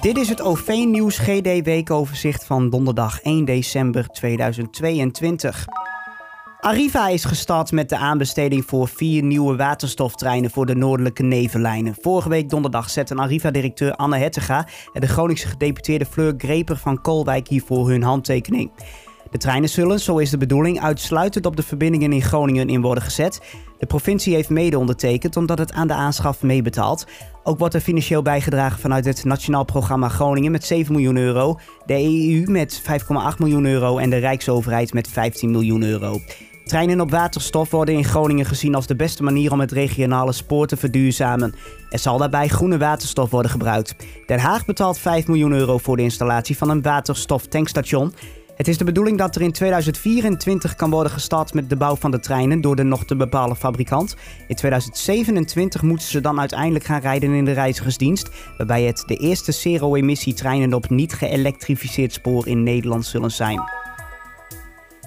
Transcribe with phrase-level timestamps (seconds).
[0.00, 5.64] Dit is het OV-nieuws GD weekoverzicht van donderdag 1 december 2022.
[6.60, 11.96] Arriva is gestart met de aanbesteding voor vier nieuwe waterstoftreinen voor de noordelijke nevenlijnen.
[12.00, 17.48] Vorige week donderdag zetten Arriva-directeur Anne Hettega en de Groningse gedeputeerde Fleur Greper van Kolwijk
[17.48, 18.70] hiervoor hun handtekening.
[19.30, 23.02] De treinen zullen, zo is de bedoeling, uitsluitend op de verbindingen in Groningen in worden
[23.02, 23.40] gezet.
[23.78, 27.06] De provincie heeft mede ondertekend omdat het aan de aanschaf meebetaalt.
[27.42, 31.94] Ook wordt er financieel bijgedragen vanuit het Nationaal Programma Groningen met 7 miljoen euro, de
[31.94, 36.20] EU met 5,8 miljoen euro en de Rijksoverheid met 15 miljoen euro.
[36.64, 40.66] Treinen op waterstof worden in Groningen gezien als de beste manier om het regionale spoor
[40.66, 41.54] te verduurzamen.
[41.88, 43.94] Er zal daarbij groene waterstof worden gebruikt.
[44.26, 48.12] Den Haag betaalt 5 miljoen euro voor de installatie van een waterstoftankstation.
[48.60, 52.10] Het is de bedoeling dat er in 2024 kan worden gestart met de bouw van
[52.10, 54.16] de treinen door de nog te bepalen fabrikant.
[54.48, 59.52] In 2027 moeten ze dan uiteindelijk gaan rijden in de reizigersdienst, waarbij het de eerste
[59.52, 63.62] zero-emissie treinen op niet geëlektrificeerd spoor in Nederland zullen zijn.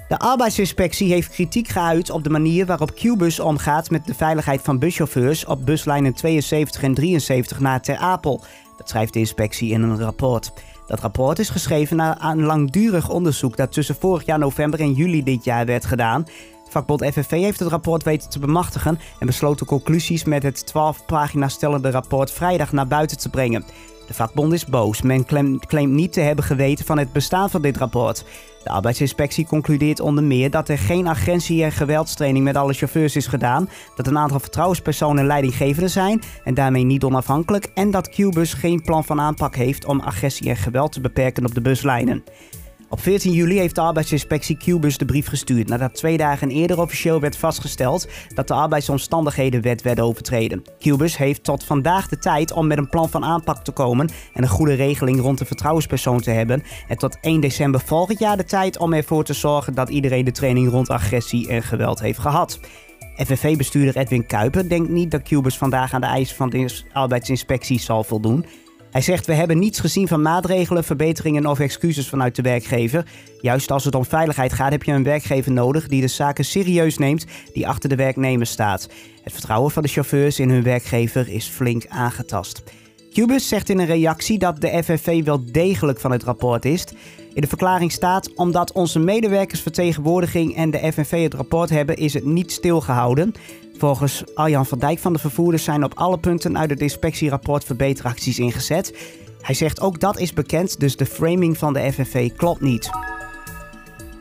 [0.08, 4.78] De arbeidsinspectie heeft kritiek geuit op de manier waarop Qbus omgaat met de veiligheid van
[4.78, 8.44] buschauffeurs op buslijnen 72 en 73 naar Ter Apel.
[8.76, 10.52] Dat schrijft de inspectie in een rapport.
[10.86, 15.22] Dat rapport is geschreven na een langdurig onderzoek dat tussen vorig jaar november en juli
[15.22, 16.26] dit jaar werd gedaan.
[16.68, 21.06] Vakbond FNV heeft het rapport weten te bemachtigen en besloot de conclusies met het 12
[21.06, 23.64] pagina stellende rapport vrijdag naar buiten te brengen.
[24.06, 25.02] De vakbond is boos.
[25.02, 25.24] Men
[25.66, 28.24] claimt niet te hebben geweten van het bestaan van dit rapport.
[28.62, 33.26] De arbeidsinspectie concludeert onder meer dat er geen agressie- en geweldstraining met alle chauffeurs is
[33.26, 38.82] gedaan, dat een aantal vertrouwenspersonen leidinggevenden zijn en daarmee niet onafhankelijk en dat Qbus geen
[38.82, 42.24] plan van aanpak heeft om agressie en geweld te beperken op de buslijnen.
[42.94, 47.20] Op 14 juli heeft de arbeidsinspectie Qbus de brief gestuurd nadat twee dagen eerder officieel
[47.20, 50.62] werd vastgesteld dat de arbeidsomstandighedenwet werd overtreden.
[50.78, 54.42] Qbus heeft tot vandaag de tijd om met een plan van aanpak te komen en
[54.42, 58.44] een goede regeling rond de vertrouwenspersoon te hebben en tot 1 december volgend jaar de
[58.44, 62.60] tijd om ervoor te zorgen dat iedereen de training rond agressie en geweld heeft gehad.
[63.16, 68.04] FNV-bestuurder Edwin Kuiper denkt niet dat Qbus vandaag aan de eisen van de arbeidsinspectie zal
[68.04, 68.46] voldoen.
[68.94, 73.06] Hij zegt: We hebben niets gezien van maatregelen, verbeteringen of excuses vanuit de werkgever.
[73.40, 76.98] Juist als het om veiligheid gaat, heb je een werkgever nodig die de zaken serieus
[76.98, 78.88] neemt, die achter de werknemer staat.
[79.22, 82.62] Het vertrouwen van de chauffeurs in hun werkgever is flink aangetast.
[83.12, 86.84] Cubus zegt in een reactie dat de FNV wel degelijk van het rapport is.
[87.34, 92.24] In de verklaring staat: omdat onze medewerkersvertegenwoordiging en de FNV het rapport hebben, is het
[92.24, 93.32] niet stilgehouden.
[93.76, 98.38] Volgens Arjan van Dijk van de vervoerders zijn op alle punten uit het inspectierapport verbeteracties
[98.38, 98.96] ingezet.
[99.40, 102.90] Hij zegt ook dat is bekend, dus de framing van de FNV klopt niet.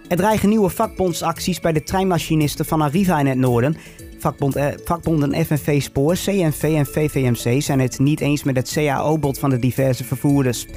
[0.07, 3.77] Er dreigen nieuwe vakbondsacties bij de treinmachinisten van Arriva in het noorden.
[4.19, 9.39] Vakbond, eh, vakbonden FNV Spoor, CNV en VVMC zijn het niet eens met het CAO-bod
[9.39, 10.67] van de diverse vervoerders.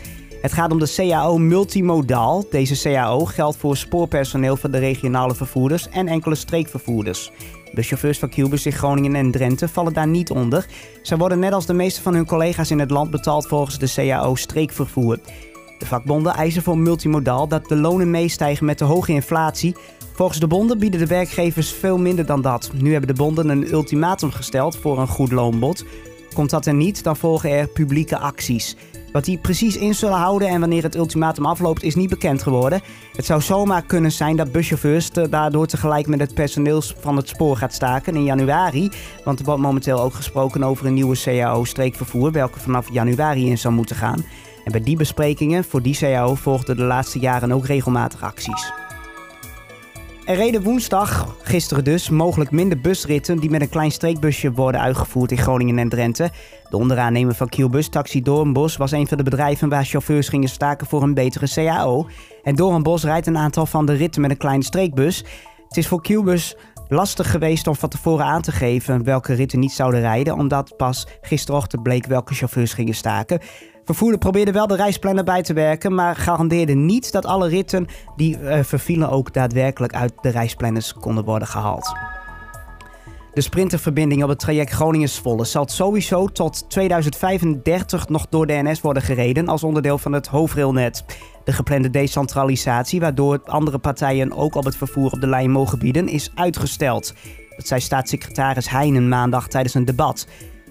[0.41, 2.45] Het gaat om de CAO Multimodaal.
[2.51, 7.31] Deze CAO geldt voor spoorpersoneel van de regionale vervoerders en enkele streekvervoerders.
[7.73, 10.67] De chauffeurs van Qbus in Groningen en Drenthe vallen daar niet onder.
[11.03, 13.93] Zij worden net als de meeste van hun collega's in het land betaald volgens de
[13.95, 15.19] CAO streekvervoer.
[15.79, 19.77] De vakbonden eisen voor multimodaal dat de lonen meestijgen met de hoge inflatie.
[20.13, 22.71] Volgens de bonden bieden de werkgevers veel minder dan dat.
[22.75, 25.85] Nu hebben de bonden een ultimatum gesteld voor een goed loonbod.
[26.35, 28.77] Komt dat er niet, dan volgen er publieke acties.
[29.17, 32.81] Wat die precies in zullen houden en wanneer het ultimatum afloopt is niet bekend geworden.
[33.13, 37.57] Het zou zomaar kunnen zijn dat buschauffeurs daardoor tegelijk met het personeel van het spoor
[37.57, 38.91] gaat staken in januari.
[39.25, 43.75] Want er wordt momenteel ook gesproken over een nieuwe CAO-streekvervoer, welke vanaf januari in zou
[43.75, 44.25] moeten gaan.
[44.65, 48.73] En bij die besprekingen voor die CAO volgden de laatste jaren ook regelmatig acties.
[50.27, 55.31] Er reden woensdag, gisteren dus, mogelijk minder busritten die met een klein streekbusje worden uitgevoerd
[55.31, 56.31] in Groningen en Drenthe.
[56.71, 60.87] De onderaannemer van Kielbus, Taxi Doornbos, was een van de bedrijven waar chauffeurs gingen staken
[60.87, 62.07] voor een betere CAO.
[62.43, 65.25] En Doornbos rijdt een aantal van de ritten met een kleine streekbus.
[65.69, 66.57] Het is voor Kielbus
[66.89, 71.07] lastig geweest om van tevoren aan te geven welke ritten niet zouden rijden, omdat pas
[71.21, 73.41] gisterochtend bleek welke chauffeurs gingen staken.
[73.85, 77.87] Vervoerder probeerde wel de reisplanner bij te werken, maar garandeerde niet dat alle ritten
[78.17, 81.95] die uh, vervielen ook daadwerkelijk uit de reisplanners konden worden gehaald.
[83.37, 89.03] De sprinterverbinding op het traject Groningen-Zwolle zal sowieso tot 2035 nog door de NS worden
[89.03, 91.05] gereden als onderdeel van het hoofdrailnet.
[91.47, 96.09] De geplande decentralisatie, waardoor andere partijen ook op het vervoer op de lijn mogen bieden,
[96.09, 97.15] is uitgesteld.
[97.57, 100.27] Dat zei staatssecretaris Heijnen maandag tijdens een debat.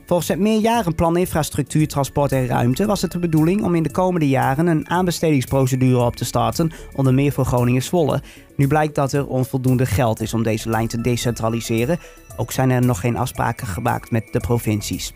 [0.06, 4.27] Volgens het meerjarenplan Infrastructuur, Transport en Ruimte was het de bedoeling om in de komende
[4.27, 8.22] jaren een aanbestedingsprocedure op te starten, onder meer voor Groningen-Zwolle.
[8.56, 12.00] Nu blijkt dat er onvoldoende geld is om deze lijn te decentraliseren.
[12.38, 15.13] Ook zijn er nog geen afspraken gemaakt met de provincies.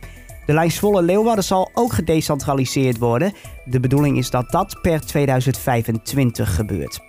[0.50, 3.34] De lijn Zwolle-Leeuwarden zal ook gedecentraliseerd worden.
[3.66, 7.00] De bedoeling is dat dat per 2025 gebeurt.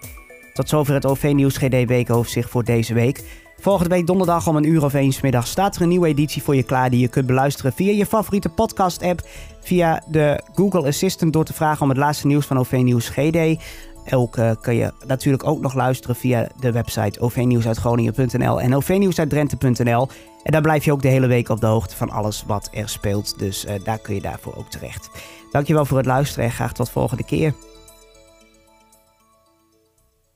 [0.53, 3.23] Tot zover het OV-nieuws GD Weekoverzicht voor deze week.
[3.59, 6.57] Volgende week donderdag om een uur of eens middag staat er een nieuwe editie voor
[6.57, 9.23] je klaar die je kunt beluisteren via je favoriete podcast-app,
[9.61, 13.63] via de Google Assistant door te vragen om het laatste nieuws van OV-nieuws GD.
[14.13, 20.09] Uh, kun je natuurlijk ook nog luisteren via de website ovnieuwsuitgroningen.nl en ovnieuwsuitdrenthe.nl.
[20.43, 22.89] En daar blijf je ook de hele week op de hoogte van alles wat er
[22.89, 23.39] speelt.
[23.39, 25.11] Dus uh, daar kun je daarvoor ook terecht.
[25.51, 27.55] Dankjewel voor het luisteren en graag tot volgende keer.